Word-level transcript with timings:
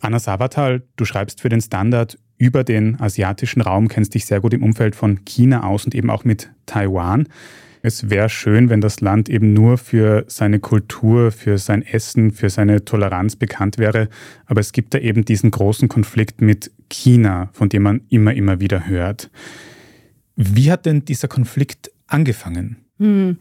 Anna 0.00 0.18
Sabatal, 0.18 0.82
du 0.96 1.04
schreibst 1.04 1.42
für 1.42 1.48
den 1.48 1.60
Standard 1.60 2.18
über 2.38 2.64
den 2.64 2.98
asiatischen 3.00 3.60
Raum, 3.60 3.88
kennst 3.88 4.14
dich 4.14 4.24
sehr 4.24 4.40
gut 4.40 4.54
im 4.54 4.62
Umfeld 4.62 4.96
von 4.96 5.24
China 5.24 5.64
aus 5.64 5.84
und 5.84 5.94
eben 5.94 6.08
auch 6.08 6.24
mit 6.24 6.50
Taiwan. 6.66 7.28
Es 7.82 8.10
wäre 8.10 8.28
schön, 8.28 8.70
wenn 8.70 8.80
das 8.80 9.00
Land 9.00 9.28
eben 9.28 9.52
nur 9.52 9.78
für 9.78 10.24
seine 10.26 10.60
Kultur, 10.60 11.30
für 11.30 11.58
sein 11.58 11.82
Essen, 11.82 12.32
für 12.32 12.50
seine 12.50 12.84
Toleranz 12.84 13.36
bekannt 13.36 13.78
wäre. 13.78 14.08
Aber 14.46 14.60
es 14.60 14.72
gibt 14.72 14.94
da 14.94 14.98
eben 14.98 15.24
diesen 15.24 15.50
großen 15.50 15.88
Konflikt 15.88 16.40
mit 16.40 16.72
China, 16.88 17.50
von 17.52 17.68
dem 17.68 17.82
man 17.82 18.00
immer, 18.08 18.34
immer 18.34 18.60
wieder 18.60 18.88
hört. 18.88 19.30
Wie 20.36 20.72
hat 20.72 20.86
denn 20.86 21.04
dieser 21.04 21.28
Konflikt 21.28 21.90
angefangen? 22.08 22.76
Hm. 22.98 23.38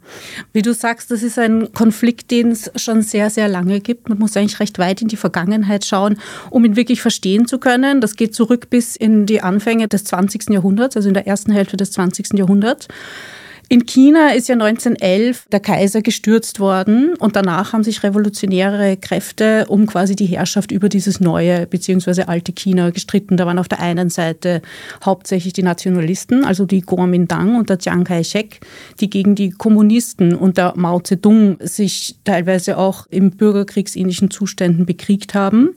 Wie 0.54 0.62
du 0.62 0.72
sagst, 0.74 1.10
das 1.10 1.24
ist 1.24 1.40
ein 1.40 1.74
Konflikt, 1.74 2.30
den 2.30 2.52
es 2.52 2.72
schon 2.76 3.02
sehr, 3.02 3.32
sehr 3.32 3.48
lange 3.48 3.80
gibt. 3.80 4.08
Man 4.08 4.20
muss 4.20 4.38
eigentlich 4.38 4.60
recht 4.60 4.78
weit 4.78 5.02
in 5.02 5.08
die 5.08 5.18
Vergangenheit 5.18 5.84
schauen, 5.84 6.20
um 6.52 6.64
ihn 6.64 6.76
wirklich 6.76 7.02
verstehen 7.02 7.48
zu 7.48 7.58
können. 7.58 8.00
Das 8.00 8.16
geht 8.16 8.36
zurück 8.36 8.70
bis 8.70 8.96
in 8.96 9.26
die 9.26 9.42
Anfänge 9.42 9.88
des 9.88 10.04
20. 10.04 10.52
Jahrhunderts, 10.52 10.96
also 10.96 11.08
in 11.08 11.16
der 11.16 11.26
ersten 11.26 11.52
Hälfte 11.52 11.76
des 11.76 11.92
20. 11.92 12.34
Jahrhunderts. 12.38 12.88
In 13.70 13.86
China 13.86 14.30
ist 14.30 14.48
ja 14.48 14.54
1911 14.54 15.48
der 15.52 15.60
Kaiser 15.60 16.02
gestürzt 16.02 16.62
worden 16.62 17.16
und 17.20 17.36
danach 17.36 17.74
haben 17.74 17.84
sich 17.84 18.02
revolutionäre 18.02 18.96
Kräfte 18.96 19.66
um 19.68 19.88
quasi 19.88 20.16
die 20.16 20.26
Herrschaft 20.26 20.72
über 20.72 20.88
dieses 20.88 21.20
neue 21.20 21.68
bzw. 21.68 22.24
alte 22.24 22.54
China 22.54 22.92
gestritten. 22.92 23.36
Da 23.36 23.46
waren 23.46 23.60
auf 23.60 23.68
der 23.68 23.82
einen 23.82 24.10
Seite 24.10 24.62
hauptsächlich 25.04 25.52
die 25.52 25.64
Nationalisten, 25.64 26.46
also 26.46 26.66
die 26.66 26.82
Kuomintang 26.82 27.58
und 27.58 27.70
der 27.70 27.78
Chiang 27.78 28.06
Kai-shek, 28.06 28.62
die 29.02 29.10
gegen 29.10 29.36
die 29.36 29.50
Kommunisten 29.50 30.34
und 30.34 30.58
der 30.58 30.72
Mao 30.78 31.02
Zedong 31.02 31.58
sich 31.60 32.16
teilweise 32.24 32.78
auch 32.78 33.06
in 33.10 33.32
bürgerkriegsähnlichen 33.32 34.32
Zuständen 34.32 34.86
bekriegt 34.86 35.34
haben. 35.34 35.76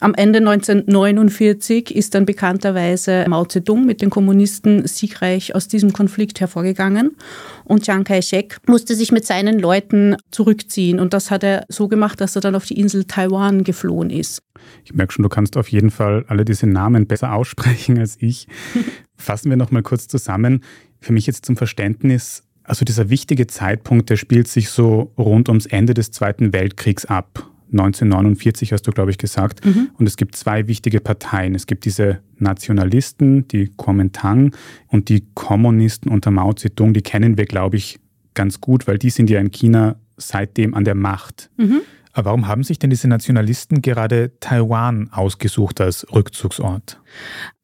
Am 0.00 0.12
Ende 0.14 0.40
1949 0.40 1.94
ist 1.94 2.14
dann 2.14 2.26
bekannterweise 2.26 3.24
Mao 3.28 3.46
Zedong 3.46 3.86
mit 3.86 4.02
den 4.02 4.10
Kommunisten 4.10 4.86
siegreich 4.86 5.54
aus 5.54 5.68
diesem 5.68 5.92
Konflikt 5.92 6.40
hervorgegangen 6.40 7.16
und 7.64 7.84
Chiang 7.84 8.04
Kai-shek 8.04 8.58
musste 8.66 8.94
sich 8.94 9.10
mit 9.10 9.24
seinen 9.24 9.58
Leuten 9.58 10.16
zurückziehen 10.30 11.00
und 11.00 11.14
das 11.14 11.30
hat 11.30 11.42
er 11.42 11.64
so 11.68 11.88
gemacht, 11.88 12.20
dass 12.20 12.36
er 12.36 12.42
dann 12.42 12.54
auf 12.54 12.66
die 12.66 12.78
Insel 12.78 13.04
Taiwan 13.04 13.64
geflohen 13.64 14.10
ist. 14.10 14.42
Ich 14.84 14.94
merke 14.94 15.12
schon, 15.12 15.22
du 15.22 15.28
kannst 15.28 15.56
auf 15.56 15.68
jeden 15.68 15.90
Fall 15.90 16.24
alle 16.28 16.44
diese 16.44 16.66
Namen 16.66 17.06
besser 17.06 17.32
aussprechen 17.32 17.98
als 17.98 18.16
ich. 18.20 18.48
Fassen 19.16 19.48
wir 19.48 19.56
noch 19.56 19.70
mal 19.70 19.82
kurz 19.82 20.08
zusammen. 20.08 20.62
Für 21.00 21.12
mich 21.14 21.26
jetzt 21.26 21.46
zum 21.46 21.56
Verständnis, 21.56 22.42
also 22.64 22.84
dieser 22.84 23.08
wichtige 23.08 23.46
Zeitpunkt, 23.46 24.10
der 24.10 24.16
spielt 24.16 24.48
sich 24.48 24.68
so 24.68 25.12
rund 25.16 25.48
ums 25.48 25.66
Ende 25.66 25.94
des 25.94 26.10
Zweiten 26.10 26.52
Weltkriegs 26.52 27.06
ab. 27.06 27.48
1949 27.72 28.72
hast 28.72 28.82
du, 28.82 28.92
glaube 28.92 29.10
ich, 29.10 29.18
gesagt. 29.18 29.64
Mhm. 29.64 29.90
Und 29.98 30.06
es 30.06 30.16
gibt 30.16 30.36
zwei 30.36 30.66
wichtige 30.66 31.00
Parteien. 31.00 31.54
Es 31.54 31.66
gibt 31.66 31.84
diese 31.84 32.20
Nationalisten, 32.38 33.48
die 33.48 33.72
Kuomintang 33.76 34.54
und 34.88 35.08
die 35.08 35.26
Kommunisten 35.34 36.10
unter 36.10 36.30
Mao 36.30 36.52
Zedong. 36.52 36.92
Die 36.92 37.02
kennen 37.02 37.36
wir, 37.36 37.46
glaube 37.46 37.76
ich, 37.76 37.98
ganz 38.34 38.60
gut, 38.60 38.86
weil 38.86 38.98
die 38.98 39.10
sind 39.10 39.30
ja 39.30 39.40
in 39.40 39.50
China 39.50 39.96
seitdem 40.16 40.74
an 40.74 40.84
der 40.84 40.94
Macht. 40.94 41.50
Mhm. 41.56 41.82
Aber 42.12 42.26
warum 42.26 42.48
haben 42.48 42.62
sich 42.62 42.78
denn 42.78 42.88
diese 42.88 43.08
Nationalisten 43.08 43.82
gerade 43.82 44.32
Taiwan 44.40 45.10
ausgesucht 45.12 45.82
als 45.82 46.06
Rückzugsort? 46.14 46.98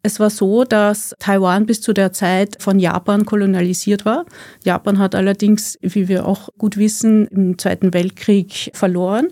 Es 0.05 0.19
war 0.19 0.31
so, 0.31 0.65
dass 0.65 1.15
Taiwan 1.21 1.65
bis 1.65 1.81
zu 1.81 1.93
der 1.93 2.13
Zeit 2.13 2.61
von 2.61 2.81
Japan 2.81 3.25
kolonialisiert 3.25 4.05
war. 4.05 4.27
Japan 4.65 4.99
hat 4.99 5.15
allerdings, 5.15 5.79
wie 5.81 6.09
wir 6.09 6.27
auch 6.27 6.49
gut 6.59 6.77
wissen, 6.77 7.29
im 7.29 7.57
Zweiten 7.57 7.95
Weltkrieg 7.95 8.73
verloren. 8.75 9.29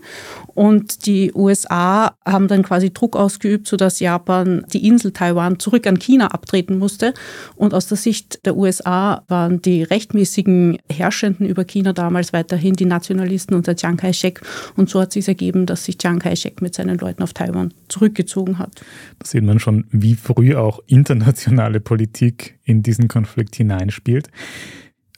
Und 0.55 1.07
die 1.07 1.33
USA 1.35 2.15
haben 2.25 2.47
dann 2.47 2.63
quasi 2.63 2.93
Druck 2.93 3.17
ausgeübt, 3.17 3.67
sodass 3.67 3.99
Japan 3.99 4.65
die 4.73 4.87
Insel 4.87 5.11
Taiwan 5.11 5.59
zurück 5.59 5.89
an 5.89 5.99
China 5.99 6.29
abtreten 6.29 6.79
musste. 6.79 7.15
Und 7.57 7.75
aus 7.75 7.89
der 7.89 7.97
Sicht 7.97 8.47
der 8.47 8.57
USA 8.57 9.25
waren 9.27 9.61
die 9.61 9.83
rechtmäßigen 9.83 10.79
Herrschenden 10.89 11.49
über 11.49 11.65
China 11.65 11.93
damals 11.93 12.33
weiterhin 12.33 12.75
die 12.75 12.85
Nationalisten 12.85 13.57
unter 13.57 13.75
Chiang 13.75 13.97
Kai-shek. 13.97 14.41
Und 14.77 14.89
so 14.89 15.01
hat 15.01 15.13
sich 15.13 15.27
ergeben, 15.27 15.67
dass 15.67 15.85
sich 15.85 15.99
Chiang 15.99 16.21
Kai-shek 16.21 16.63
mit 16.63 16.77
seinen 16.77 16.99
Leuten 16.99 17.25
auf 17.25 17.33
Taiwan 17.33 17.75
zurückgezogen 17.89 18.61
hat. 18.61 18.81
Da 19.19 19.27
sieht 19.27 19.43
man 19.43 19.59
schon, 19.59 19.87
wie 19.91 20.10
früh 20.17 20.55
auch 20.55 20.81
internationale 20.87 21.81
Politik 21.81 22.59
in 22.65 22.83
diesen 22.83 23.09
Konflikt 23.09 23.57
hineinspielt. 23.57 24.29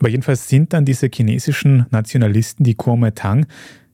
Aber 0.00 0.08
jedenfalls 0.08 0.48
sind 0.48 0.72
dann 0.72 0.84
diese 0.84 1.08
chinesischen 1.12 1.86
Nationalisten, 1.90 2.64
die 2.64 2.74
Kuomintang, 2.74 3.46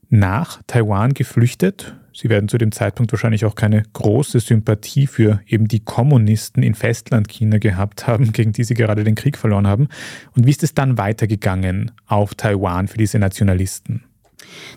nach 0.09 0.61
Taiwan 0.65 1.13
geflüchtet. 1.13 1.95
Sie 2.13 2.29
werden 2.29 2.49
zu 2.49 2.57
dem 2.57 2.71
Zeitpunkt 2.71 3.11
wahrscheinlich 3.11 3.45
auch 3.45 3.55
keine 3.55 3.83
große 3.93 4.39
Sympathie 4.39 5.05
für 5.05 5.41
eben 5.45 5.67
die 5.67 5.81
Kommunisten 5.81 6.63
in 6.63 6.73
Festlandchina 6.73 7.59
gehabt 7.59 8.07
haben, 8.07 8.31
gegen 8.33 8.53
die 8.53 8.63
sie 8.63 8.73
gerade 8.73 9.03
den 9.03 9.15
Krieg 9.15 9.37
verloren 9.37 9.67
haben. 9.67 9.87
Und 10.35 10.47
wie 10.47 10.51
ist 10.51 10.63
es 10.63 10.73
dann 10.73 10.97
weitergegangen 10.97 11.91
auf 12.07 12.33
Taiwan 12.33 12.87
für 12.87 12.97
diese 12.97 13.19
Nationalisten? 13.19 14.03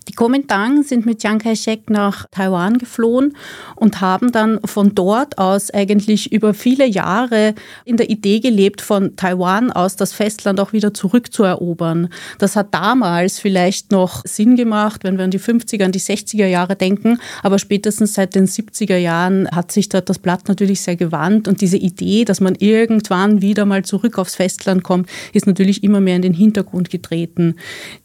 Die 0.09 0.13
Kuomintang 0.13 0.83
sind 0.83 1.07
mit 1.07 1.21
Chiang 1.21 1.39
Kai-shek 1.39 1.91
nach 1.91 2.27
Taiwan 2.31 2.79
geflohen 2.79 3.37
und 3.77 4.01
haben 4.01 4.33
dann 4.33 4.61
von 4.65 4.95
dort 4.95 5.39
aus 5.39 5.71
eigentlich 5.71 6.33
über 6.33 6.55
viele 6.55 6.87
Jahre 6.87 7.55
in 7.85 7.97
der 7.97 8.11
Idee 8.11 8.41
gelebt, 8.41 8.81
von 8.81 9.17
Taiwan 9.17 9.73
aus 9.73 9.97
das 9.97 10.13
Festland 10.13 10.61
auch 10.61 10.73
wieder 10.73 10.95
zurückzuerobern. 10.95 12.09
Das 12.39 12.57
hat 12.57 12.75
damals 12.75 13.39
vielleicht 13.39 13.93
noch 13.93 14.23
Sinn 14.25 14.57
gemacht, 14.57 15.05
wenn 15.05 15.17
wir 15.17 15.25
an 15.25 15.31
die 15.31 15.41
50er, 15.41 15.85
an 15.85 15.93
die 15.93 16.01
60er 16.01 16.47
Jahre 16.47 16.77
denken, 16.77 17.19
aber 17.43 17.59
spätestens 17.59 18.15
seit 18.15 18.35
den 18.35 18.47
70er 18.47 18.97
Jahren 18.97 19.49
hat 19.51 19.73
sich 19.73 19.89
dort 19.89 20.09
das 20.09 20.19
Blatt 20.19 20.49
natürlich 20.49 20.81
sehr 20.81 20.97
gewandt 20.97 21.49
und 21.49 21.61
diese 21.61 21.77
Idee, 21.77 22.25
dass 22.25 22.41
man 22.41 22.55
irgendwann 22.57 23.43
wieder 23.43 23.65
mal 23.65 23.85
zurück 23.85 24.19
aufs 24.19 24.37
Festland 24.37 24.83
kommt, 24.83 25.09
ist 25.33 25.47
natürlich 25.47 25.83
immer 25.83 26.01
mehr 26.01 26.17
in 26.17 26.23
den 26.23 26.35
Hintergrund 26.35 26.91
getreten. 26.91 27.57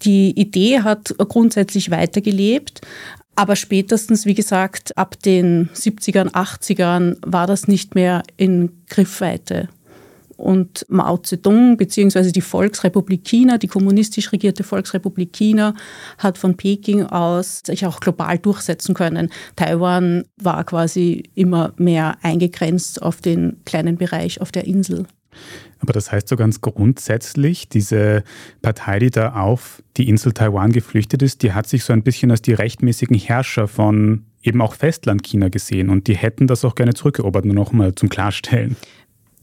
Die 0.03 0.31
Idee 0.39 0.81
hat 0.81 1.15
grundsätzlich 1.17 1.56
grundsätzlich 1.57 1.89
weitergelebt. 1.89 2.81
Aber 3.35 3.55
spätestens, 3.55 4.25
wie 4.25 4.35
gesagt, 4.35 4.95
ab 4.97 5.19
den 5.21 5.69
70ern, 5.73 6.31
80ern 6.31 7.17
war 7.25 7.47
das 7.47 7.67
nicht 7.67 7.95
mehr 7.95 8.23
in 8.35 8.83
Griffweite. 8.87 9.69
Und 10.35 10.85
Mao 10.87 11.17
Zedong 11.17 11.77
bzw. 11.77 12.31
die 12.31 12.41
Volksrepublik 12.41 13.23
China, 13.23 13.57
die 13.57 13.67
kommunistisch 13.67 14.31
regierte 14.31 14.63
Volksrepublik 14.63 15.33
China, 15.33 15.73
hat 16.19 16.37
von 16.37 16.55
Peking 16.55 17.03
aus 17.03 17.61
sich 17.65 17.87
auch 17.87 17.99
global 17.99 18.37
durchsetzen 18.37 18.93
können. 18.93 19.29
Taiwan 19.55 20.25
war 20.39 20.63
quasi 20.63 21.23
immer 21.33 21.73
mehr 21.77 22.17
eingegrenzt 22.21 23.01
auf 23.01 23.21
den 23.21 23.61
kleinen 23.65 23.97
Bereich 23.97 24.41
auf 24.41 24.51
der 24.51 24.65
Insel. 24.65 25.07
Aber 25.79 25.93
das 25.93 26.11
heißt 26.11 26.27
so 26.27 26.35
ganz 26.35 26.61
grundsätzlich, 26.61 27.69
diese 27.69 28.23
Partei, 28.61 28.99
die 28.99 29.11
da 29.11 29.33
auf 29.33 29.83
die 29.97 30.09
Insel 30.09 30.33
Taiwan 30.33 30.71
geflüchtet 30.71 31.21
ist, 31.21 31.43
die 31.43 31.53
hat 31.53 31.67
sich 31.67 31.83
so 31.83 31.93
ein 31.93 32.03
bisschen 32.03 32.31
als 32.31 32.41
die 32.41 32.53
rechtmäßigen 32.53 33.17
Herrscher 33.17 33.67
von 33.67 34.25
eben 34.41 34.61
auch 34.61 34.73
Festlandchina 34.73 35.49
gesehen 35.49 35.89
und 35.89 36.07
die 36.07 36.15
hätten 36.15 36.47
das 36.47 36.63
auch 36.63 36.75
gerne 36.75 36.93
zurückerobert, 36.93 37.45
nur 37.45 37.55
noch 37.55 37.71
mal 37.71 37.93
zum 37.95 38.09
Klarstellen. 38.09 38.77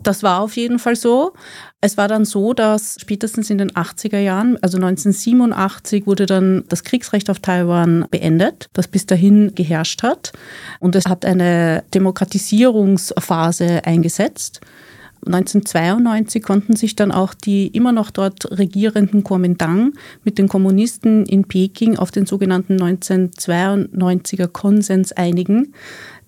Das 0.03 0.23
war 0.23 0.41
auf 0.41 0.57
jeden 0.57 0.79
Fall 0.79 0.97
so. 0.97 1.33
Es 1.81 1.97
war 1.97 2.09
dann 2.09 2.25
so, 2.25 2.53
dass 2.53 2.97
spätestens 3.01 3.49
in 3.49 3.59
den 3.59 3.71
80er 3.71 4.19
Jahren, 4.19 4.59
also 4.61 4.77
1987, 4.77 6.07
wurde 6.07 6.27
dann 6.27 6.65
das 6.69 6.85
Kriegsrecht 6.85 7.31
auf 7.31 7.39
Taiwan 7.39 8.07
beendet, 8.11 8.69
das 8.75 8.87
bis 8.87 9.07
dahin 9.07 9.55
geherrscht 9.55 10.03
hat. 10.03 10.33
Und 10.79 10.95
es 10.95 11.07
hat 11.07 11.25
eine 11.25 11.85
Demokratisierungsphase 11.95 13.85
eingesetzt. 13.85 14.61
1992 15.27 16.43
konnten 16.43 16.77
sich 16.77 16.97
dann 16.97 17.13
auch 17.13 17.35
die 17.35 17.69
immer 17.69 17.93
noch 17.93 18.11
dort 18.11 18.51
regierenden 18.51 19.25
Kuomintang 19.25 19.93
mit 20.23 20.39
den 20.39 20.49
Kommunisten 20.49 21.27
in 21.27 21.45
Peking 21.45 21.97
auf 21.97 22.11
den 22.11 22.27
sogenannten 22.27 22.77
1992er 22.83 24.49
Konsens 24.49 25.13
einigen. 25.13 25.75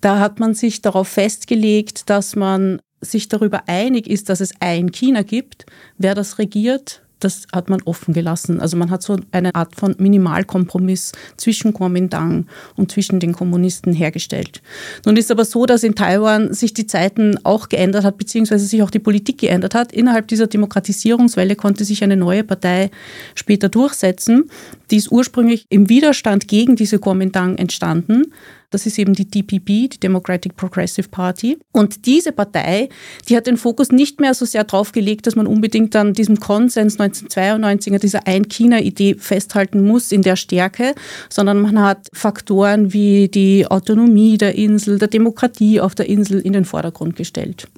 Da 0.01 0.19
hat 0.19 0.39
man 0.39 0.53
sich 0.53 0.81
darauf 0.81 1.07
festgelegt, 1.07 2.09
dass 2.09 2.35
man 2.35 2.79
sich 3.01 3.27
darüber 3.27 3.63
einig 3.67 4.07
ist, 4.07 4.29
dass 4.29 4.41
es 4.41 4.53
ein 4.59 4.91
China 4.91 5.21
gibt. 5.21 5.65
Wer 5.97 6.15
das 6.15 6.39
regiert, 6.39 7.03
das 7.19 7.47
hat 7.53 7.69
man 7.69 7.81
offen 7.83 8.13
gelassen. 8.13 8.59
Also 8.59 8.77
man 8.77 8.91
hat 8.91 9.01
so 9.01 9.17
eine 9.31 9.55
Art 9.55 9.75
von 9.75 9.95
Minimalkompromiss 9.97 11.13
zwischen 11.37 11.73
Kuomintang 11.73 12.45
und 12.75 12.91
zwischen 12.91 13.19
den 13.19 13.33
Kommunisten 13.33 13.93
hergestellt. 13.93 14.61
Nun 15.05 15.17
ist 15.17 15.31
aber 15.31 15.45
so, 15.45 15.65
dass 15.65 15.83
in 15.83 15.95
Taiwan 15.95 16.53
sich 16.53 16.73
die 16.73 16.87
Zeiten 16.87 17.37
auch 17.43 17.69
geändert 17.69 18.03
hat, 18.03 18.17
beziehungsweise 18.17 18.65
sich 18.65 18.81
auch 18.83 18.91
die 18.91 18.99
Politik 18.99 19.39
geändert 19.39 19.75
hat. 19.75 19.91
Innerhalb 19.91 20.27
dieser 20.27 20.47
Demokratisierungswelle 20.47 21.55
konnte 21.55 21.85
sich 21.85 22.03
eine 22.03 22.17
neue 22.17 22.43
Partei 22.43 22.91
später 23.35 23.69
durchsetzen. 23.69 24.49
Die 24.91 24.97
ist 24.97 25.11
ursprünglich 25.11 25.65
im 25.69 25.89
Widerstand 25.89 26.47
gegen 26.47 26.75
diese 26.75 26.99
Kuomintang 26.99 27.57
entstanden. 27.57 28.25
Das 28.69 28.85
ist 28.85 28.99
eben 28.99 29.13
die 29.13 29.29
DPP, 29.29 29.89
die 29.89 29.99
Democratic 30.01 30.57
Progressive 30.57 31.07
Party. 31.07 31.57
Und 31.71 32.05
diese 32.05 32.33
Partei, 32.33 32.89
die 33.29 33.37
hat 33.37 33.47
den 33.47 33.55
Fokus 33.55 33.91
nicht 33.93 34.19
mehr 34.19 34.33
so 34.33 34.45
sehr 34.45 34.65
darauf 34.65 34.91
gelegt, 34.91 35.25
dass 35.25 35.37
man 35.37 35.47
unbedingt 35.47 35.95
an 35.95 36.13
diesem 36.13 36.39
Konsens 36.41 36.99
1992er, 36.99 37.99
dieser 37.99 38.27
Ein-China-Idee 38.27 39.15
festhalten 39.19 39.85
muss 39.85 40.11
in 40.11 40.21
der 40.21 40.35
Stärke, 40.35 40.95
sondern 41.29 41.61
man 41.61 41.81
hat 41.81 42.09
Faktoren 42.11 42.91
wie 42.91 43.29
die 43.29 43.65
Autonomie 43.65 44.37
der 44.37 44.55
Insel, 44.55 44.99
der 44.99 45.07
Demokratie 45.07 45.79
auf 45.79 45.95
der 45.95 46.09
Insel 46.09 46.41
in 46.41 46.51
den 46.51 46.65
Vordergrund 46.65 47.15
gestellt. 47.15 47.69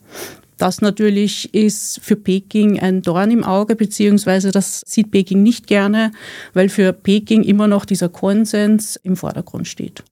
Das 0.58 0.82
natürlich 0.82 1.54
ist 1.54 2.02
für 2.02 2.18
Peking 2.18 2.80
ein 2.80 3.02
Dorn 3.02 3.32
im 3.32 3.44
Auge, 3.44 3.76
beziehungsweise 3.76 4.52
das 4.52 4.82
sieht 4.86 5.12
Peking 5.12 5.42
nicht 5.42 5.68
gerne, 5.68 6.12
weil 6.54 6.68
für 6.68 6.94
Peking 6.94 7.44
immer 7.44 7.68
noch 7.68 7.86
dieser 7.86 8.10
Konsens 8.10 8.98
im 9.04 9.16
Vordergrund 9.16 9.68
steht. 9.68 10.04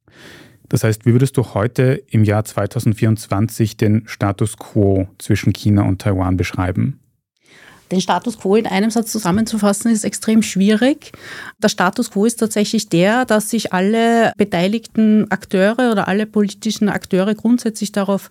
Das 0.69 0.83
heißt, 0.83 1.05
wie 1.05 1.13
würdest 1.13 1.37
du 1.37 1.53
heute 1.53 2.03
im 2.09 2.23
Jahr 2.23 2.43
2024 2.43 3.77
den 3.77 4.03
Status 4.07 4.57
quo 4.57 5.07
zwischen 5.17 5.53
China 5.53 5.83
und 5.83 6.01
Taiwan 6.01 6.37
beschreiben? 6.37 6.99
Den 7.91 8.01
Status 8.01 8.37
quo 8.37 8.57
in 8.57 8.67
einem 8.67 8.91
Satz 8.91 9.11
zusammenzufassen, 9.13 9.91
ist 9.91 10.03
extrem 10.03 10.43
schwierig. 10.43 11.13
Der 11.63 11.69
Status 11.69 12.11
quo 12.11 12.25
ist 12.25 12.35
tatsächlich 12.35 12.89
der, 12.89 13.23
dass 13.23 13.49
sich 13.49 13.71
alle 13.71 14.33
beteiligten 14.35 15.31
Akteure 15.31 15.91
oder 15.91 16.09
alle 16.09 16.25
politischen 16.25 16.89
Akteure 16.89 17.33
grundsätzlich 17.33 17.93
darauf 17.93 18.27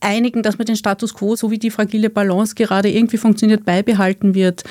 einigen, 0.00 0.42
dass 0.42 0.58
man 0.58 0.66
den 0.66 0.76
Status 0.76 1.14
quo, 1.14 1.34
so 1.34 1.50
wie 1.50 1.58
die 1.58 1.70
fragile 1.70 2.10
Balance 2.10 2.54
gerade 2.54 2.90
irgendwie 2.90 3.16
funktioniert, 3.16 3.64
beibehalten 3.64 4.34
wird. 4.34 4.64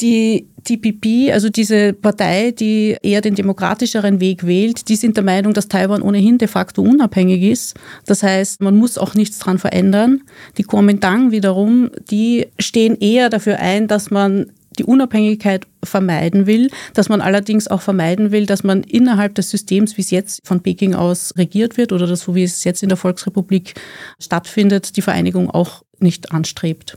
Die 0.00 0.46
DPP, 0.68 1.32
also 1.32 1.48
diese 1.48 1.92
Partei, 1.92 2.52
die 2.52 2.96
eher 3.02 3.20
den 3.20 3.34
demokratischeren 3.34 4.20
Weg 4.20 4.46
wählt, 4.46 4.88
die 4.88 4.96
sind 4.96 5.16
der 5.16 5.24
Meinung, 5.24 5.52
dass 5.52 5.68
Taiwan 5.68 6.02
ohnehin 6.02 6.38
de 6.38 6.48
facto 6.48 6.82
unabhängig 6.82 7.42
ist. 7.42 7.76
Das 8.06 8.22
heißt, 8.22 8.60
man 8.60 8.76
muss 8.76 8.98
auch 8.98 9.14
nichts 9.14 9.38
dran 9.38 9.58
verändern. 9.58 10.22
Die 10.58 10.62
Kuomintang 10.62 11.30
wiederum, 11.30 11.90
die 12.10 12.46
stehen 12.58 12.96
eher 12.98 13.30
dafür 13.30 13.58
ein, 13.58 13.88
dass 13.88 14.10
man 14.10 14.52
die 14.78 14.84
Unabhängigkeit 14.84 15.66
vermeiden 15.84 16.46
will, 16.46 16.70
dass 16.94 17.08
man 17.08 17.20
allerdings 17.20 17.68
auch 17.68 17.82
vermeiden 17.82 18.30
will, 18.30 18.46
dass 18.46 18.62
man 18.62 18.82
innerhalb 18.82 19.34
des 19.34 19.50
Systems, 19.50 19.96
wie 19.96 20.02
es 20.02 20.10
jetzt 20.10 20.46
von 20.46 20.62
Peking 20.62 20.94
aus 20.94 21.34
regiert 21.36 21.76
wird 21.76 21.92
oder 21.92 22.06
so 22.14 22.34
wie 22.34 22.44
es 22.44 22.64
jetzt 22.64 22.82
in 22.82 22.88
der 22.88 22.98
Volksrepublik 22.98 23.74
stattfindet, 24.18 24.96
die 24.96 25.02
Vereinigung 25.02 25.50
auch 25.50 25.82
nicht 25.98 26.32
anstrebt. 26.32 26.96